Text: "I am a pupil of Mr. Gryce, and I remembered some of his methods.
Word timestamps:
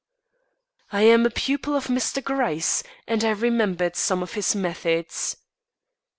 "I 0.91 1.03
am 1.03 1.27
a 1.27 1.29
pupil 1.29 1.75
of 1.75 1.85
Mr. 1.85 2.23
Gryce, 2.23 2.81
and 3.07 3.23
I 3.23 3.29
remembered 3.29 3.95
some 3.95 4.23
of 4.23 4.33
his 4.33 4.55
methods. 4.55 5.37